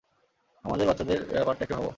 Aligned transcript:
আমাদের 0.65 0.85
বাচ্চাদের 0.87 1.19
ব্যাপারটা 1.25 1.63
একটু 1.63 1.75
ভাবো। 1.75 1.89